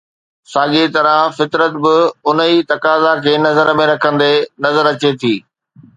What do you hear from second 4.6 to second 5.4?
نظر اچي ٿي